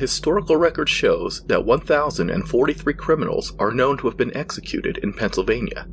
historical 0.00 0.56
record 0.56 0.88
shows 0.88 1.44
that 1.44 1.66
1,043 1.66 2.94
criminals 2.94 3.52
are 3.58 3.70
known 3.70 3.98
to 3.98 4.08
have 4.08 4.16
been 4.16 4.34
executed 4.34 4.96
in 4.98 5.12
Pennsylvania. 5.12 5.86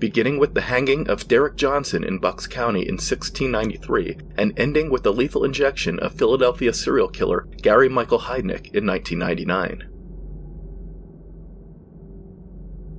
Beginning 0.00 0.40
with 0.40 0.54
the 0.54 0.62
hanging 0.62 1.08
of 1.08 1.28
Derek 1.28 1.56
Jonson 1.56 2.04
in 2.04 2.18
Bucks 2.18 2.48
County 2.48 2.80
in 2.80 2.96
1693 2.96 4.18
and 4.36 4.52
ending 4.58 4.90
with 4.90 5.04
the 5.04 5.12
lethal 5.12 5.44
injection 5.44 6.00
of 6.00 6.14
Philadelphia 6.14 6.72
serial 6.72 7.08
killer 7.08 7.46
Gary 7.62 7.88
Michael 7.88 8.18
Heidnik 8.18 8.74
in 8.74 8.84
1999. 8.84 9.88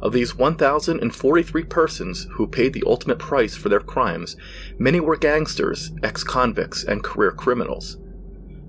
Of 0.02 0.14
these 0.14 0.36
1,043 0.36 1.64
persons 1.66 2.28
who 2.32 2.48
paid 2.48 2.72
the 2.72 2.84
ultimate 2.88 3.20
price 3.20 3.56
for 3.56 3.68
their 3.68 3.82
crimes, 3.82 4.38
many 4.78 5.02
were 5.02 5.18
gangsters, 5.18 5.92
ex 6.02 6.24
convicts, 6.24 6.86
and 6.86 7.04
career 7.04 7.32
criminals. 7.32 7.98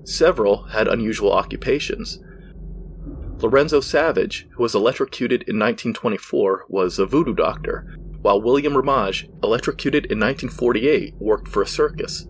Several 0.05 0.63
had 0.65 0.87
unusual 0.87 1.33
occupations. 1.33 2.19
Lorenzo 3.39 3.81
Savage, 3.81 4.47
who 4.51 4.61
was 4.61 4.75
electrocuted 4.75 5.41
in 5.41 5.57
1924, 5.57 6.67
was 6.69 6.99
a 6.99 7.07
voodoo 7.07 7.33
doctor, 7.33 7.97
while 8.21 8.41
William 8.41 8.77
Ramage, 8.77 9.27
electrocuted 9.43 10.05
in 10.05 10.19
1948, 10.19 11.15
worked 11.17 11.47
for 11.47 11.63
a 11.63 11.67
circus. 11.67 12.27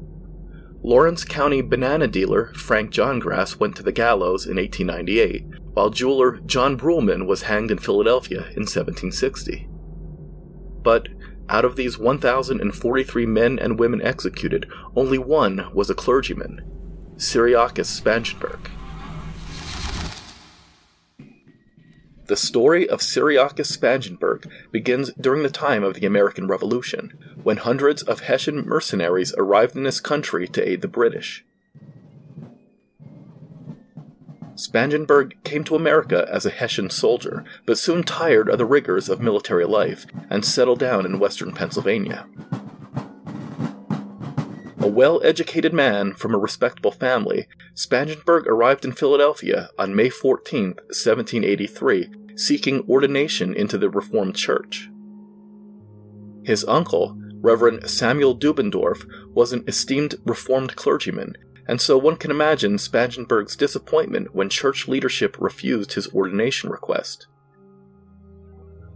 Lawrence 0.83 1.25
County 1.25 1.61
banana 1.61 2.07
dealer 2.07 2.53
Frank 2.53 2.91
Johngrass 2.91 3.59
went 3.59 3.75
to 3.75 3.83
the 3.83 3.91
gallows 3.91 4.45
in 4.45 4.55
1898, 4.55 5.45
while 5.73 5.89
jeweler 5.89 6.39
John 6.45 6.77
Brulman 6.77 7.27
was 7.27 7.43
hanged 7.43 7.71
in 7.71 7.77
Philadelphia 7.77 8.41
in 8.55 8.63
1760. 8.63 9.67
But 10.81 11.09
out 11.49 11.65
of 11.65 11.75
these 11.75 11.97
1,043 11.97 13.25
men 13.25 13.59
and 13.59 13.79
women 13.79 14.01
executed, 14.01 14.69
only 14.95 15.17
one 15.17 15.69
was 15.73 15.89
a 15.89 15.95
clergyman, 15.95 16.61
Cyriacus 17.17 18.01
Spangenberg. 18.01 18.69
The 22.27 22.35
story 22.35 22.89
of 22.89 22.99
Cyriacus 22.99 23.71
Spangenberg 23.71 24.49
begins 24.71 25.11
during 25.13 25.43
the 25.43 25.49
time 25.49 25.83
of 25.83 25.93
the 25.93 26.05
American 26.05 26.47
Revolution, 26.47 27.17
when 27.41 27.57
hundreds 27.57 28.03
of 28.03 28.21
Hessian 28.21 28.65
mercenaries 28.65 29.33
arrived 29.37 29.77
in 29.77 29.83
this 29.83 30.01
country 30.01 30.45
to 30.49 30.67
aid 30.67 30.81
the 30.81 30.89
British. 30.89 31.45
Spangenberg 34.55 35.41
came 35.45 35.63
to 35.65 35.75
America 35.75 36.27
as 36.29 36.45
a 36.45 36.49
Hessian 36.49 36.89
soldier, 36.89 37.45
but 37.65 37.77
soon 37.77 38.03
tired 38.03 38.49
of 38.49 38.57
the 38.57 38.65
rigors 38.65 39.07
of 39.07 39.21
military 39.21 39.65
life 39.65 40.05
and 40.29 40.43
settled 40.43 40.79
down 40.79 41.05
in 41.05 41.19
western 41.19 41.53
Pennsylvania. 41.53 42.27
A 44.85 44.87
well 44.87 45.19
educated 45.23 45.73
man 45.73 46.13
from 46.13 46.35
a 46.35 46.37
respectable 46.37 46.91
family, 46.91 47.47
Spangenberg 47.73 48.45
arrived 48.45 48.85
in 48.85 48.91
Philadelphia 48.91 49.69
on 49.79 49.95
May 49.95 50.09
14, 50.09 50.75
1783, 50.75 52.11
seeking 52.35 52.85
ordination 52.87 53.55
into 53.55 53.79
the 53.79 53.89
Reformed 53.89 54.35
Church. 54.35 54.91
His 56.43 56.63
uncle, 56.65 57.17
Reverend 57.41 57.89
Samuel 57.89 58.37
Dubendorf, 58.37 59.07
was 59.33 59.53
an 59.53 59.63
esteemed 59.67 60.17
Reformed 60.23 60.75
clergyman 60.75 61.35
and 61.67 61.81
so 61.81 61.97
one 61.97 62.15
can 62.15 62.29
imagine 62.29 62.77
Spangenberg's 62.77 63.55
disappointment 63.55 64.35
when 64.35 64.49
church 64.49 64.87
leadership 64.87 65.35
refused 65.39 65.93
his 65.93 66.07
ordination 66.13 66.69
request. 66.69 67.25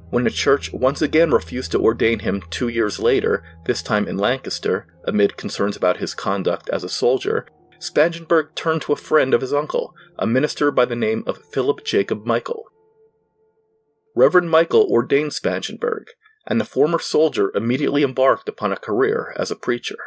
When 0.10 0.24
the 0.24 0.32
church 0.32 0.74
once 0.74 1.04
again 1.04 1.32
refused 1.32 1.72
to 1.72 1.80
ordain 1.80 2.20
him 2.20 2.42
two 2.50 2.68
years 2.68 3.00
later, 3.00 3.44
this 3.66 3.84
time 3.84 4.08
in 4.08 4.18
Lancaster, 4.18 4.88
amid 5.06 5.38
concerns 5.38 5.78
about 5.78 5.98
his 5.98 6.16
conduct 6.16 6.68
as 6.70 6.84
a 6.84 6.90
soldier, 6.90 7.46
Spangenberg 7.80 8.56
turned 8.56 8.82
to 8.84 8.94
a 8.94 8.98
friend 8.98 9.34
of 9.34 9.42
his 9.42 9.54
uncle, 9.54 9.94
a 10.18 10.26
minister 10.26 10.72
by 10.72 10.86
the 10.86 10.96
name 10.96 11.24
of 11.28 11.46
Philip 11.52 11.86
Jacob 11.86 12.26
Michael. 12.26 12.66
Reverend 14.16 14.50
Michael 14.50 14.88
ordained 14.90 15.32
Spangenberg, 15.32 16.08
and 16.48 16.60
the 16.60 16.66
former 16.66 17.00
soldier 17.00 17.52
immediately 17.56 18.04
embarked 18.04 18.50
upon 18.50 18.72
a 18.72 18.78
career 18.78 19.34
as 19.38 19.52
a 19.52 19.56
preacher. 19.56 20.00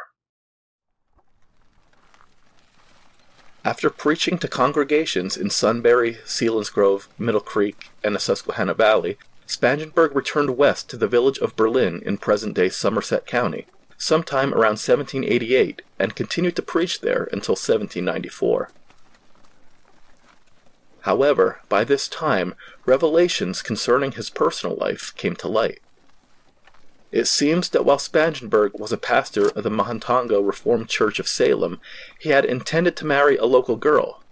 After 3.65 3.89
preaching 3.89 4.37
to 4.39 4.49
congregations 4.49 5.37
in 5.37 5.49
Sunbury, 5.49 6.15
Selinsgrove, 6.25 7.07
Middle 7.17 7.39
Creek, 7.39 7.89
and 8.03 8.13
the 8.13 8.19
Susquehanna 8.19 8.73
Valley, 8.73 9.17
Spangenberg 9.47 10.15
returned 10.15 10.57
west 10.57 10.89
to 10.89 10.97
the 10.97 11.07
village 11.07 11.37
of 11.39 11.55
Berlin 11.55 12.01
in 12.05 12.17
present 12.17 12.55
day 12.55 12.69
Somerset 12.69 13.25
County, 13.25 13.67
sometime 13.97 14.53
around 14.53 14.79
1788, 14.79 15.81
and 15.99 16.15
continued 16.15 16.55
to 16.55 16.61
preach 16.61 17.01
there 17.01 17.23
until 17.31 17.53
1794. 17.53 18.69
However, 21.01 21.59
by 21.67 21.83
this 21.83 22.07
time, 22.07 22.55
revelations 22.85 23.61
concerning 23.61 24.13
his 24.13 24.29
personal 24.29 24.77
life 24.77 25.13
came 25.17 25.35
to 25.35 25.49
light. 25.49 25.79
It 27.11 27.27
seems 27.27 27.69
that 27.69 27.85
while 27.85 27.99
Spangenberg 27.99 28.79
was 28.79 28.91
a 28.91 28.97
pastor 28.97 29.49
of 29.49 29.63
the 29.63 29.69
Mahantongo 29.69 30.41
Reformed 30.41 30.89
Church 30.89 31.19
of 31.19 31.27
Salem, 31.27 31.79
he 32.19 32.29
had 32.29 32.45
intended 32.45 32.95
to 32.97 33.05
marry 33.05 33.37
a 33.37 33.45
local 33.45 33.75
girl. 33.75 34.23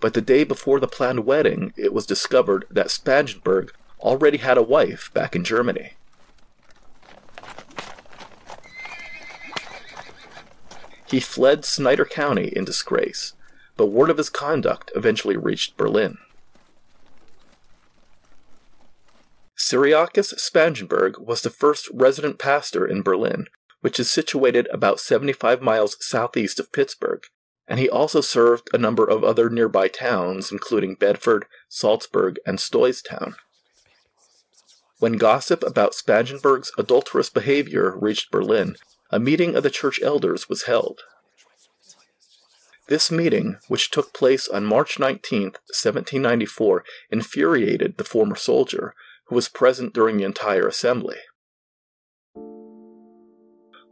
But 0.00 0.14
the 0.14 0.20
day 0.20 0.44
before 0.44 0.78
the 0.78 0.86
planned 0.86 1.24
wedding, 1.24 1.72
it 1.76 1.92
was 1.92 2.06
discovered 2.06 2.66
that 2.70 2.90
Spangenberg 2.90 3.70
already 4.00 4.38
had 4.38 4.58
a 4.58 4.62
wife 4.62 5.10
back 5.14 5.34
in 5.34 5.44
Germany. 5.44 5.92
He 11.10 11.20
fled 11.20 11.64
Snyder 11.64 12.04
County 12.04 12.48
in 12.48 12.64
disgrace, 12.64 13.32
but 13.76 13.86
word 13.86 14.10
of 14.10 14.18
his 14.18 14.28
conduct 14.28 14.92
eventually 14.94 15.36
reached 15.36 15.76
Berlin. 15.76 16.18
Cyriacus 19.56 20.34
Spangenberg 20.34 21.18
was 21.18 21.42
the 21.42 21.50
first 21.50 21.88
resident 21.92 22.38
pastor 22.38 22.86
in 22.86 23.02
Berlin, 23.02 23.46
which 23.80 23.98
is 23.98 24.10
situated 24.10 24.68
about 24.72 25.00
75 25.00 25.62
miles 25.62 25.96
southeast 26.00 26.60
of 26.60 26.72
Pittsburgh, 26.72 27.22
and 27.66 27.78
he 27.78 27.88
also 27.88 28.20
served 28.20 28.70
a 28.72 28.78
number 28.78 29.04
of 29.04 29.24
other 29.24 29.50
nearby 29.50 29.88
towns, 29.88 30.52
including 30.52 30.94
Bedford, 30.94 31.46
Salzburg, 31.68 32.38
and 32.46 32.58
Stoystown. 32.58 33.34
When 35.00 35.12
gossip 35.12 35.62
about 35.62 35.94
Spangenberg's 35.94 36.72
adulterous 36.76 37.30
behavior 37.30 37.96
reached 37.96 38.32
Berlin, 38.32 38.76
a 39.10 39.20
meeting 39.20 39.54
of 39.54 39.62
the 39.62 39.70
church 39.70 40.00
elders 40.02 40.48
was 40.48 40.64
held. 40.64 41.02
This 42.88 43.10
meeting, 43.10 43.58
which 43.68 43.90
took 43.90 44.12
place 44.12 44.48
on 44.48 44.64
March 44.64 44.98
19, 44.98 45.42
1794, 45.42 46.84
infuriated 47.10 47.96
the 47.96 48.04
former 48.04 48.34
soldier, 48.34 48.94
who 49.26 49.36
was 49.36 49.48
present 49.48 49.92
during 49.92 50.16
the 50.16 50.24
entire 50.24 50.66
assembly. 50.66 51.18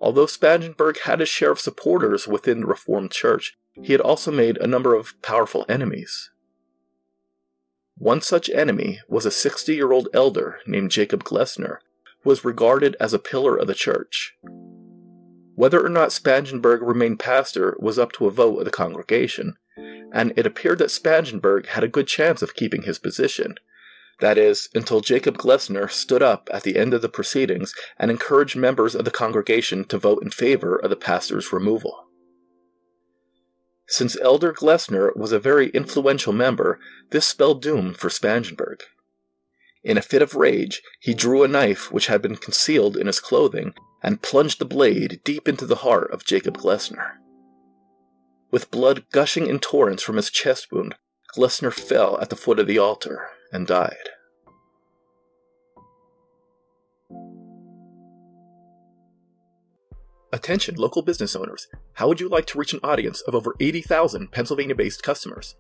Although 0.00 0.26
Spangenberg 0.26 1.00
had 1.00 1.20
his 1.20 1.29
share 1.29 1.52
of 1.52 1.61
supporters 1.61 2.26
within 2.26 2.61
the 2.62 2.67
Reformed 2.67 3.12
Church, 3.12 3.56
he 3.81 3.93
had 3.93 4.00
also 4.00 4.32
made 4.32 4.56
a 4.59 4.67
number 4.67 4.94
of 4.94 5.14
powerful 5.23 5.64
enemies. 5.69 6.31
One 7.99 8.21
such 8.21 8.51
enemy 8.51 9.01
was 9.09 9.25
a 9.25 9.31
60 9.31 9.75
year 9.75 9.91
old 9.91 10.09
elder 10.13 10.59
named 10.67 10.91
Jacob 10.91 11.25
Glessner, 11.25 11.79
who 12.23 12.31
was 12.31 12.45
regarded 12.45 12.95
as 13.01 13.15
a 13.15 13.19
pillar 13.19 13.57
of 13.57 13.69
the 13.69 13.75
church. 13.75 14.37
Whether 15.55 15.85
or 15.85 15.89
not 15.89 16.13
Spangenberg 16.13 16.83
remained 16.83 17.19
pastor 17.19 17.75
was 17.81 17.99
up 17.99 18.13
to 18.13 18.27
a 18.27 18.31
vote 18.31 18.59
of 18.59 18.67
the 18.67 18.71
congregation, 18.71 19.57
and 20.13 20.35
it 20.37 20.47
appeared 20.47 20.79
that 20.79 20.91
Spangenberg 20.91 21.69
had 21.69 21.83
a 21.83 21.89
good 21.89 22.07
chance 22.07 22.43
of 22.43 22.55
keeping 22.55 22.83
his 22.83 22.99
position, 22.99 23.57
that 24.21 24.37
is, 24.37 24.69
until 24.75 25.01
Jacob 25.01 25.39
Glessner 25.39 25.91
stood 25.91 26.23
up 26.23 26.51
at 26.53 26.65
the 26.65 26.77
end 26.77 26.93
of 26.93 27.01
the 27.01 27.09
proceedings 27.09 27.75
and 27.99 28.11
encouraged 28.11 28.57
members 28.57 28.95
of 28.95 29.07
the 29.07 29.11
congregation 29.11 29.87
to 29.87 29.97
vote 29.97 30.23
in 30.23 30.31
favor 30.31 30.77
of 30.77 30.91
the 30.91 30.97
pastor's 30.97 31.51
removal. 31.51 32.06
Since 33.88 34.19
Elder 34.21 34.53
Glessner 34.53 35.15
was 35.17 35.33
a 35.33 35.38
very 35.38 35.69
influential 35.71 36.33
member, 36.33 36.81
this 37.11 37.27
spelled 37.27 37.62
doom 37.62 37.94
for 37.94 38.11
Spangenberg. 38.11 38.83
In 39.85 39.97
a 39.97 40.03
fit 40.03 40.23
of 40.23 40.35
rage, 40.35 40.83
he 40.99 41.15
drew 41.15 41.44
a 41.44 41.49
knife 41.49 41.93
which 41.93 42.09
had 42.09 42.21
been 42.21 42.37
concealed 42.37 42.97
in 42.97 43.06
his 43.06 43.21
clothing 43.21 43.75
and 44.03 44.23
plunged 44.23 44.59
the 44.59 44.65
blade 44.65 45.21
deep 45.23 45.47
into 45.47 45.67
the 45.67 45.77
heart 45.77 46.11
of 46.11 46.25
Jacob 46.25 46.59
Glessner. 46.59 47.19
With 48.50 48.73
blood 48.73 49.05
gushing 49.12 49.47
in 49.47 49.61
torrents 49.61 50.03
from 50.03 50.17
his 50.17 50.31
chest 50.31 50.73
wound, 50.73 50.97
Glessner 51.37 51.73
fell 51.73 52.19
at 52.21 52.31
the 52.31 52.37
foot 52.37 52.59
of 52.59 52.67
the 52.67 52.79
altar 52.79 53.29
and 53.53 53.67
died. 53.67 54.11
Attention, 60.32 60.75
local 60.75 61.02
business 61.02 61.37
owners. 61.37 61.69
How 61.94 62.08
would 62.08 62.20
you 62.20 62.28
like 62.28 62.46
to 62.46 62.58
reach 62.58 62.73
an 62.73 62.81
audience 62.82 63.20
of 63.23 63.34
over 63.34 63.55
80,000 63.61 64.32
Pennsylvania 64.32 64.75
based 64.75 65.05
customers? 65.05 65.55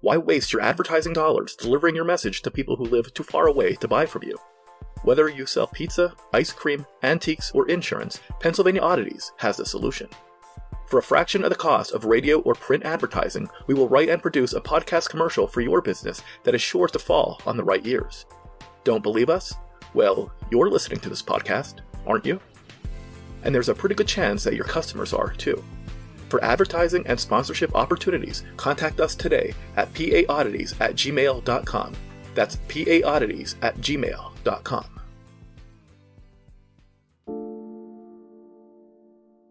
Why 0.00 0.16
waste 0.16 0.52
your 0.52 0.62
advertising 0.62 1.12
dollars 1.12 1.54
delivering 1.54 1.94
your 1.94 2.04
message 2.04 2.42
to 2.42 2.50
people 2.50 2.74
who 2.74 2.84
live 2.84 3.14
too 3.14 3.22
far 3.22 3.46
away 3.46 3.74
to 3.76 3.86
buy 3.86 4.06
from 4.06 4.24
you? 4.24 4.36
Whether 5.02 5.28
you 5.28 5.46
sell 5.46 5.68
pizza, 5.68 6.12
ice 6.34 6.52
cream, 6.52 6.86
antiques, 7.04 7.52
or 7.52 7.68
insurance, 7.68 8.20
Pennsylvania 8.40 8.80
Oddities 8.80 9.30
has 9.36 9.56
the 9.56 9.64
solution. 9.64 10.08
For 10.88 10.98
a 10.98 11.02
fraction 11.02 11.44
of 11.44 11.50
the 11.50 11.56
cost 11.56 11.92
of 11.92 12.04
radio 12.04 12.40
or 12.40 12.54
print 12.54 12.84
advertising, 12.84 13.48
we 13.68 13.74
will 13.74 13.88
write 13.88 14.08
and 14.08 14.20
produce 14.20 14.54
a 14.54 14.60
podcast 14.60 15.08
commercial 15.08 15.46
for 15.46 15.60
your 15.60 15.80
business 15.80 16.20
that 16.42 16.54
is 16.54 16.60
sure 16.60 16.88
to 16.88 16.98
fall 16.98 17.40
on 17.46 17.56
the 17.56 17.64
right 17.64 17.86
ears. 17.86 18.26
Don't 18.82 19.04
believe 19.04 19.30
us? 19.30 19.54
Well, 19.94 20.32
you're 20.50 20.68
listening 20.68 20.98
to 21.00 21.08
this 21.08 21.22
podcast, 21.22 21.76
aren't 22.06 22.26
you? 22.26 22.40
And 23.42 23.54
there's 23.54 23.68
a 23.68 23.74
pretty 23.74 23.94
good 23.94 24.08
chance 24.08 24.44
that 24.44 24.54
your 24.54 24.64
customers 24.64 25.12
are, 25.12 25.32
too. 25.32 25.62
For 26.28 26.42
advertising 26.44 27.04
and 27.06 27.18
sponsorship 27.18 27.74
opportunities, 27.74 28.44
contact 28.56 29.00
us 29.00 29.14
today 29.14 29.52
at 29.76 29.92
paoddities 29.92 30.80
at 30.80 30.94
gmail.com. 30.94 31.94
That's 32.34 32.56
paoddities 32.68 33.56
at 33.62 33.76
gmail.com. 33.78 35.00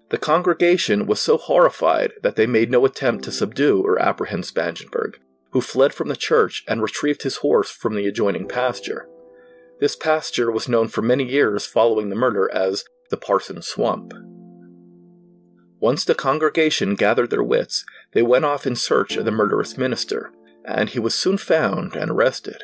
The 0.09 0.17
congregation 0.17 1.05
was 1.05 1.19
so 1.19 1.37
horrified 1.37 2.13
that 2.23 2.35
they 2.35 2.47
made 2.47 2.71
no 2.71 2.83
attempt 2.85 3.25
to 3.25 3.31
subdue 3.31 3.83
or 3.83 4.01
apprehend 4.01 4.45
Spangenberg, 4.45 5.15
who 5.51 5.61
fled 5.61 5.93
from 5.93 6.07
the 6.07 6.15
church 6.15 6.63
and 6.67 6.81
retrieved 6.81 7.21
his 7.21 7.37
horse 7.37 7.69
from 7.69 7.95
the 7.95 8.07
adjoining 8.07 8.47
pasture. 8.47 9.07
This 9.79 9.95
pasture 9.95 10.51
was 10.51 10.67
known 10.67 10.87
for 10.87 11.03
many 11.03 11.25
years 11.25 11.67
following 11.67 12.09
the 12.09 12.15
murder 12.15 12.49
as 12.51 12.85
the 13.09 13.17
Parson 13.17 13.61
Swamp. 13.61 14.13
Once 15.79 16.03
the 16.03 16.15
congregation 16.15 16.95
gathered 16.95 17.29
their 17.29 17.43
wits, 17.43 17.85
they 18.11 18.21
went 18.21 18.45
off 18.45 18.67
in 18.67 18.75
search 18.75 19.15
of 19.15 19.25
the 19.25 19.31
murderous 19.31 19.77
minister, 19.77 20.31
and 20.65 20.89
he 20.89 20.99
was 20.99 21.15
soon 21.15 21.37
found 21.37 21.95
and 21.95 22.11
arrested. 22.11 22.61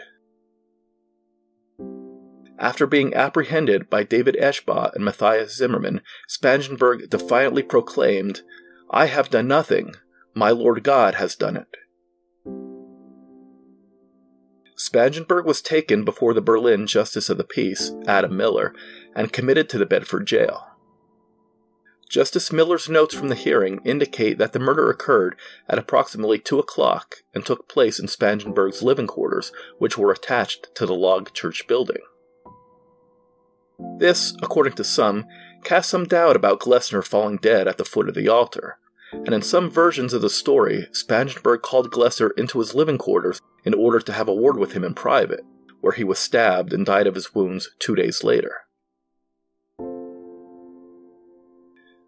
After 2.57 2.87
being 2.87 3.13
apprehended 3.13 3.89
by 3.89 4.03
David 4.03 4.35
Eschbach 4.39 4.95
and 4.95 5.03
Matthias 5.03 5.55
Zimmerman, 5.55 6.01
Spangenberg 6.27 7.09
defiantly 7.09 7.63
proclaimed, 7.63 8.41
I 8.89 9.07
have 9.07 9.29
done 9.29 9.47
nothing, 9.47 9.95
my 10.33 10.51
Lord 10.51 10.83
God 10.83 11.15
has 11.15 11.35
done 11.35 11.57
it. 11.57 11.67
Spangenberg 14.77 15.45
was 15.45 15.61
taken 15.61 16.03
before 16.03 16.33
the 16.33 16.41
Berlin 16.41 16.85
Justice 16.85 17.29
of 17.29 17.37
the 17.37 17.43
Peace, 17.43 17.91
Adam 18.07 18.35
Miller, 18.35 18.73
and 19.15 19.31
committed 19.31 19.69
to 19.69 19.77
the 19.77 19.85
Bedford 19.85 20.27
jail. 20.27 20.67
Justice 22.09 22.51
Miller's 22.51 22.87
notes 22.87 23.15
from 23.15 23.29
the 23.29 23.35
hearing 23.35 23.79
indicate 23.83 24.37
that 24.37 24.53
the 24.53 24.59
murder 24.59 24.89
occurred 24.89 25.35
at 25.67 25.79
approximately 25.79 26.37
2 26.37 26.59
o'clock 26.59 27.23
and 27.33 27.45
took 27.45 27.67
place 27.67 27.99
in 27.99 28.07
Spangenberg's 28.07 28.83
living 28.83 29.07
quarters, 29.07 29.51
which 29.79 29.97
were 29.97 30.11
attached 30.11 30.67
to 30.75 30.85
the 30.85 30.93
log 30.93 31.33
church 31.33 31.67
building. 31.67 32.01
This, 33.97 34.35
according 34.41 34.73
to 34.73 34.83
some, 34.83 35.25
casts 35.63 35.91
some 35.91 36.05
doubt 36.05 36.35
about 36.35 36.59
Glessner 36.59 37.03
falling 37.03 37.37
dead 37.37 37.67
at 37.67 37.77
the 37.77 37.85
foot 37.85 38.07
of 38.07 38.15
the 38.15 38.29
altar, 38.29 38.77
and 39.11 39.33
in 39.33 39.41
some 39.41 39.69
versions 39.69 40.13
of 40.13 40.21
the 40.21 40.29
story, 40.29 40.87
Spangenberg 40.91 41.61
called 41.61 41.91
Glessner 41.91 42.29
into 42.37 42.59
his 42.59 42.75
living 42.75 42.97
quarters 42.97 43.41
in 43.65 43.73
order 43.73 43.99
to 43.99 44.13
have 44.13 44.27
a 44.27 44.33
word 44.33 44.57
with 44.57 44.73
him 44.73 44.83
in 44.83 44.93
private, 44.93 45.43
where 45.81 45.93
he 45.93 46.03
was 46.03 46.19
stabbed 46.19 46.73
and 46.73 46.85
died 46.85 47.07
of 47.07 47.15
his 47.15 47.33
wounds 47.33 47.69
two 47.79 47.95
days 47.95 48.23
later. 48.23 48.61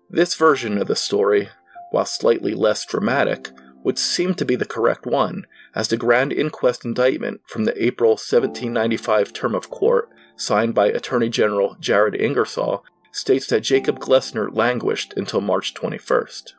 This 0.10 0.36
version 0.36 0.78
of 0.78 0.88
the 0.88 0.96
story, 0.96 1.50
while 1.92 2.06
slightly 2.06 2.54
less 2.54 2.86
dramatic, 2.86 3.50
would 3.84 4.00
seem 4.00 4.34
to 4.36 4.46
be 4.46 4.56
the 4.56 4.66
correct 4.66 5.06
one, 5.06 5.46
as 5.76 5.88
the 5.88 5.98
Grand 5.98 6.32
Inquest 6.32 6.86
indictment 6.86 7.42
from 7.46 7.66
the 7.66 7.84
April 7.84 8.12
1795 8.12 9.34
term 9.34 9.54
of 9.54 9.70
court 9.70 10.10
signed 10.38 10.74
by 10.74 10.88
Attorney 10.88 11.30
General 11.30 11.76
Jared 11.80 12.16
Ingersoll, 12.16 12.84
states 13.12 13.48
that 13.48 13.62
Jacob 13.62 14.00
Glessner 14.00 14.54
languished 14.54 15.14
until 15.18 15.42
March 15.42 15.74
21st. 15.74 16.54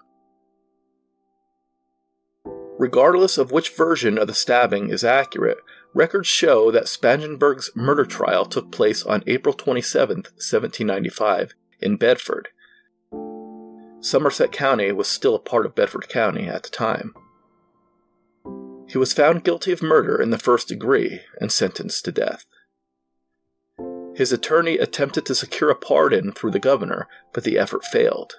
Regardless 2.79 3.39
of 3.39 3.51
which 3.51 3.75
version 3.75 4.17
of 4.19 4.29
the 4.29 4.35
stabbing 4.35 4.91
is 4.91 5.03
accurate, 5.03 5.59
records 5.95 6.29
show 6.29 6.71
that 6.71 6.85
Spangenberg's 6.85 7.73
murder 7.75 8.05
trial 8.05 8.47
took 8.47 8.71
place 8.71 9.05
on 9.05 9.25
April 9.27 9.53
27, 9.53 10.19
1795, 10.19 11.55
in 11.81 11.97
Bedford. 11.97 12.49
Somerset 14.01 14.53
County 14.53 14.93
was 14.93 15.09
still 15.09 15.35
a 15.35 15.41
part 15.41 15.67
of 15.67 15.75
Bedford 15.75 16.09
County 16.09 16.47
at 16.47 16.63
the 16.63 16.69
time. 16.69 17.15
He 18.89 18.97
was 18.97 19.13
found 19.13 19.43
guilty 19.43 19.73
of 19.73 19.83
murder 19.83 20.23
in 20.23 20.31
the 20.31 20.39
first 20.39 20.69
degree 20.69 21.23
and 21.41 21.51
sentenced 21.51 22.05
to 22.05 22.13
death. 22.13 22.47
His 24.15 24.33
attorney 24.33 24.79
attempted 24.79 25.27
to 25.27 25.35
secure 25.35 25.71
a 25.71 25.75
pardon 25.75 26.31
through 26.31 26.53
the 26.53 26.61
governor, 26.61 27.09
but 27.33 27.43
the 27.43 27.59
effort 27.59 27.85
failed. 27.85 28.37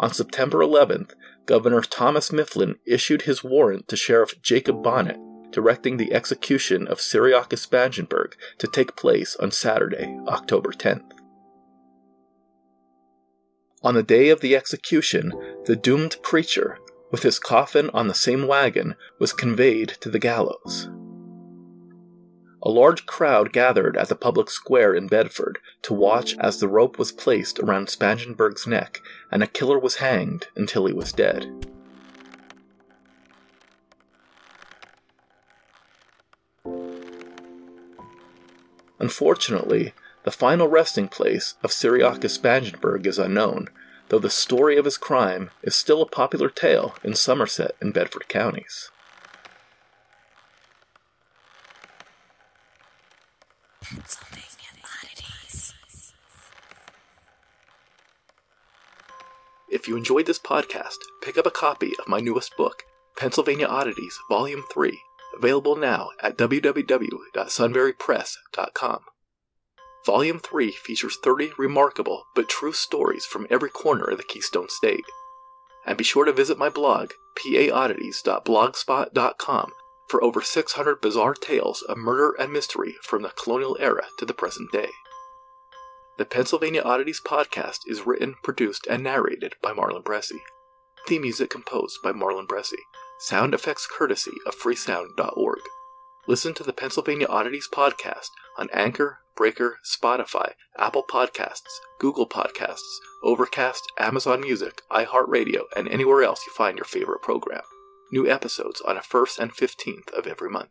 On 0.00 0.12
September 0.12 0.58
11th, 0.58 1.14
Governor 1.46 1.80
Thomas 1.80 2.32
Mifflin 2.32 2.76
issued 2.86 3.22
his 3.22 3.42
warrant 3.42 3.88
to 3.88 3.96
Sheriff 3.96 4.40
Jacob 4.42 4.82
Bonnet, 4.82 5.18
directing 5.50 5.96
the 5.96 6.12
execution 6.12 6.86
of 6.86 7.00
Cyriacus 7.00 7.66
Spangenberg 7.66 8.34
to 8.58 8.66
take 8.68 8.96
place 8.96 9.34
on 9.36 9.50
Saturday, 9.50 10.16
October 10.28 10.72
10th. 10.72 11.10
On 13.82 13.94
the 13.94 14.02
day 14.02 14.28
of 14.28 14.40
the 14.40 14.54
execution, 14.54 15.32
the 15.66 15.76
doomed 15.76 16.16
preacher, 16.22 16.78
with 17.10 17.22
his 17.22 17.38
coffin 17.38 17.90
on 17.94 18.08
the 18.08 18.14
same 18.14 18.46
wagon, 18.46 18.94
was 19.18 19.32
conveyed 19.32 19.88
to 20.00 20.10
the 20.10 20.18
gallows. 20.18 20.88
A 22.62 22.70
large 22.70 23.06
crowd 23.06 23.52
gathered 23.52 23.96
at 23.96 24.08
the 24.08 24.16
public 24.16 24.50
square 24.50 24.92
in 24.92 25.06
Bedford 25.06 25.58
to 25.82 25.94
watch 25.94 26.36
as 26.38 26.58
the 26.58 26.68
rope 26.68 26.98
was 26.98 27.12
placed 27.12 27.60
around 27.60 27.88
Spangenberg's 27.88 28.66
neck 28.66 29.00
and 29.30 29.42
a 29.42 29.46
killer 29.46 29.78
was 29.78 29.96
hanged 29.96 30.48
until 30.56 30.86
he 30.86 30.92
was 30.92 31.12
dead. 31.12 31.66
Unfortunately, 38.98 39.94
the 40.24 40.32
final 40.32 40.66
resting 40.66 41.06
place 41.06 41.54
of 41.62 41.70
Cyriacus 41.70 42.36
Spangenberg 42.36 43.06
is 43.06 43.18
unknown, 43.18 43.68
though 44.08 44.18
the 44.18 44.28
story 44.28 44.76
of 44.76 44.84
his 44.84 44.98
crime 44.98 45.50
is 45.62 45.76
still 45.76 46.02
a 46.02 46.06
popular 46.06 46.50
tale 46.50 46.96
in 47.04 47.14
Somerset 47.14 47.76
and 47.80 47.94
Bedford 47.94 48.28
counties. 48.28 48.90
If 59.70 59.86
you 59.86 59.96
enjoyed 59.96 60.24
this 60.24 60.38
podcast, 60.38 60.96
pick 61.20 61.36
up 61.36 61.44
a 61.44 61.50
copy 61.50 61.92
of 61.98 62.08
my 62.08 62.20
newest 62.20 62.56
book, 62.56 62.84
Pennsylvania 63.18 63.66
Oddities, 63.66 64.18
Volume 64.30 64.64
3, 64.72 64.98
available 65.36 65.76
now 65.76 66.08
at 66.22 66.38
www.sunburypress.com. 66.38 69.00
Volume 70.06 70.38
3 70.38 70.72
features 70.72 71.18
30 71.22 71.50
remarkable 71.58 72.24
but 72.34 72.48
true 72.48 72.72
stories 72.72 73.26
from 73.26 73.46
every 73.50 73.68
corner 73.68 74.04
of 74.04 74.16
the 74.16 74.24
Keystone 74.24 74.70
State. 74.70 75.04
And 75.84 75.98
be 75.98 76.04
sure 76.04 76.24
to 76.24 76.32
visit 76.32 76.56
my 76.56 76.70
blog, 76.70 77.12
paoddities.blogspot.com, 77.38 79.72
for 80.08 80.24
over 80.24 80.40
600 80.40 81.00
bizarre 81.02 81.34
tales 81.34 81.82
of 81.82 81.98
murder 81.98 82.34
and 82.38 82.50
mystery 82.50 82.96
from 83.02 83.20
the 83.20 83.28
colonial 83.30 83.76
era 83.78 84.04
to 84.18 84.24
the 84.24 84.32
present 84.32 84.72
day. 84.72 84.88
The 86.18 86.24
Pennsylvania 86.24 86.82
Oddities 86.82 87.20
podcast 87.24 87.82
is 87.86 88.04
written, 88.04 88.34
produced, 88.42 88.88
and 88.88 89.04
narrated 89.04 89.54
by 89.62 89.72
Marlon 89.72 90.02
Bressi. 90.02 90.40
Theme 91.06 91.22
music 91.22 91.48
composed 91.48 91.98
by 92.02 92.10
Marlon 92.10 92.48
Bressi. 92.48 92.80
Sound 93.20 93.54
effects 93.54 93.86
courtesy 93.86 94.32
of 94.44 94.56
freesound.org. 94.56 95.60
Listen 96.26 96.54
to 96.54 96.64
the 96.64 96.72
Pennsylvania 96.72 97.28
Oddities 97.28 97.68
podcast 97.72 98.30
on 98.58 98.68
Anchor, 98.72 99.20
Breaker, 99.36 99.78
Spotify, 99.88 100.54
Apple 100.76 101.04
Podcasts, 101.08 101.78
Google 102.00 102.28
Podcasts, 102.28 102.98
Overcast, 103.22 103.92
Amazon 103.96 104.40
Music, 104.40 104.82
iHeartRadio, 104.90 105.62
and 105.76 105.88
anywhere 105.88 106.24
else 106.24 106.44
you 106.44 106.52
find 106.52 106.76
your 106.78 106.84
favorite 106.84 107.22
program. 107.22 107.62
New 108.10 108.28
episodes 108.28 108.80
on 108.80 108.96
the 108.96 109.02
1st 109.02 109.38
and 109.38 109.52
15th 109.52 110.10
of 110.18 110.26
every 110.26 110.50
month. 110.50 110.70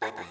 Bye 0.00 0.10
bye. 0.10 0.24